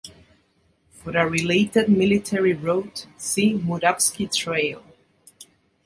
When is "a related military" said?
1.15-2.53